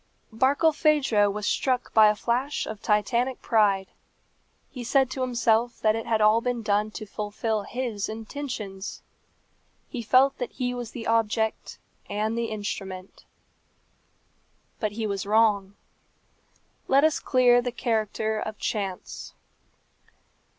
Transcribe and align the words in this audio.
Barkilphedro 0.33 1.31
was 1.31 1.45
struck 1.45 1.93
by 1.93 2.07
a 2.07 2.15
flash 2.15 2.65
of 2.65 2.81
Titanic 2.81 3.39
pride. 3.43 3.85
He 4.71 4.83
said 4.83 5.11
to 5.11 5.21
himself 5.21 5.79
that 5.81 5.95
it 5.95 6.07
had 6.07 6.21
all 6.21 6.41
been 6.41 6.63
done 6.63 6.89
to 6.97 7.05
fulfil 7.05 7.61
his 7.61 8.09
intentions. 8.09 9.03
He 9.89 10.01
felt 10.01 10.39
that 10.39 10.53
he 10.53 10.73
was 10.73 10.89
the 10.89 11.05
object 11.05 11.77
and 12.09 12.35
the 12.35 12.45
instrument. 12.45 13.25
But 14.79 14.93
he 14.93 15.05
was 15.05 15.27
wrong. 15.27 15.75
Let 16.87 17.03
us 17.03 17.19
clear 17.19 17.61
the 17.61 17.71
character 17.71 18.39
of 18.39 18.57
chance. 18.57 19.35